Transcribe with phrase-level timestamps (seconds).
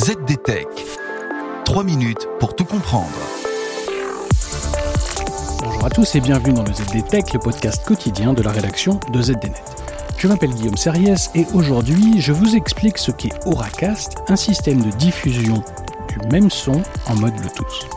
[0.00, 0.66] ZDTech.
[1.66, 3.10] 3 minutes pour tout comprendre.
[5.62, 9.20] Bonjour à tous et bienvenue dans le ZDTech, le podcast quotidien de la rédaction de
[9.20, 9.62] ZDNet.
[10.16, 14.90] Je m'appelle Guillaume Serriès et aujourd'hui je vous explique ce qu'est Auracast, un système de
[14.96, 15.62] diffusion
[16.08, 17.90] du même son en mode Bluetooth.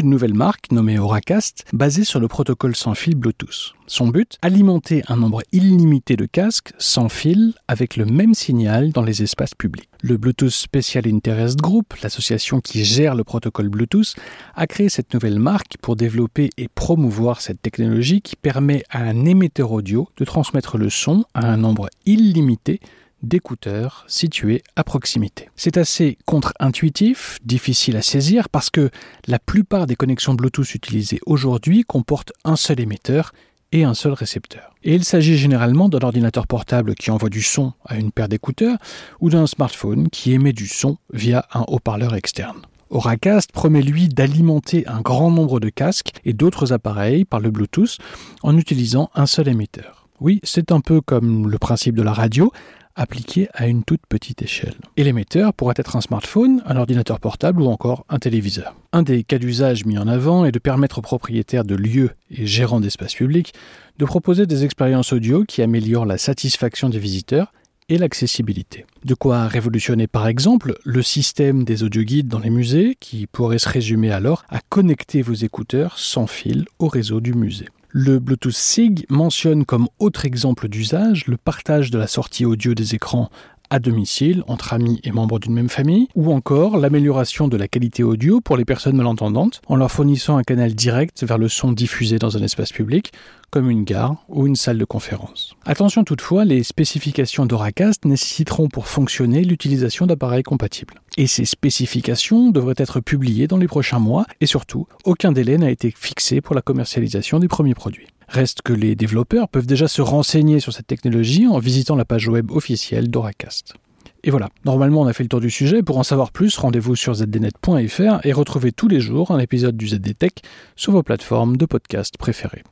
[0.00, 3.74] Une nouvelle marque nommée Auracast, basée sur le protocole sans fil Bluetooth.
[3.86, 9.02] Son but Alimenter un nombre illimité de casques sans fil avec le même signal dans
[9.02, 9.88] les espaces publics.
[10.02, 14.14] Le Bluetooth Special Interest Group, l'association qui gère le protocole Bluetooth,
[14.54, 19.24] a créé cette nouvelle marque pour développer et promouvoir cette technologie qui permet à un
[19.26, 22.80] émetteur audio de transmettre le son à un nombre illimité
[23.22, 25.48] d'écouteurs situés à proximité.
[25.56, 28.90] C'est assez contre-intuitif, difficile à saisir parce que
[29.26, 33.32] la plupart des connexions Bluetooth utilisées aujourd'hui comportent un seul émetteur
[33.72, 34.74] et un seul récepteur.
[34.82, 38.78] Et il s'agit généralement d'un ordinateur portable qui envoie du son à une paire d'écouteurs
[39.20, 42.62] ou d'un smartphone qui émet du son via un haut-parleur externe.
[42.90, 47.98] Auracast promet lui d'alimenter un grand nombre de casques et d'autres appareils par le Bluetooth
[48.42, 50.08] en utilisant un seul émetteur.
[50.20, 52.52] Oui, c'est un peu comme le principe de la radio,
[52.96, 54.74] appliqué à une toute petite échelle.
[54.96, 58.74] Et l'émetteur pourrait être un smartphone, un ordinateur portable ou encore un téléviseur.
[58.92, 62.46] Un des cas d'usage mis en avant est de permettre aux propriétaires de lieux et
[62.46, 63.54] gérants d'espaces publics
[63.98, 67.52] de proposer des expériences audio qui améliorent la satisfaction des visiteurs
[67.90, 68.86] et l'accessibilité.
[69.04, 73.68] De quoi révolutionner par exemple le système des audioguides dans les musées qui pourrait se
[73.68, 77.68] résumer alors à connecter vos écouteurs sans fil au réseau du musée.
[77.92, 82.94] Le Bluetooth SIG mentionne comme autre exemple d'usage le partage de la sortie audio des
[82.94, 83.30] écrans
[83.70, 88.02] à domicile entre amis et membres d'une même famille, ou encore l'amélioration de la qualité
[88.02, 92.18] audio pour les personnes malentendantes en leur fournissant un canal direct vers le son diffusé
[92.18, 93.12] dans un espace public,
[93.50, 95.56] comme une gare ou une salle de conférence.
[95.64, 101.00] Attention toutefois, les spécifications d'Auracast nécessiteront pour fonctionner l'utilisation d'appareils compatibles.
[101.16, 105.70] Et ces spécifications devraient être publiées dans les prochains mois, et surtout, aucun délai n'a
[105.70, 108.06] été fixé pour la commercialisation des premiers produits.
[108.30, 112.28] Reste que les développeurs peuvent déjà se renseigner sur cette technologie en visitant la page
[112.28, 113.74] web officielle d'Auracast.
[114.22, 115.82] Et voilà, normalement on a fait le tour du sujet.
[115.82, 119.88] Pour en savoir plus, rendez-vous sur zdnet.fr et retrouvez tous les jours un épisode du
[119.88, 120.42] ZDTech
[120.76, 122.62] sur vos plateformes de podcast préférées.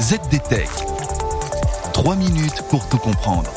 [0.00, 0.70] ZDTech.
[1.92, 3.50] 3 minutes pour tout comprendre.